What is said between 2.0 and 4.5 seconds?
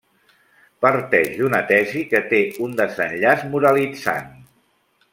que té un desenllaç moralitzant.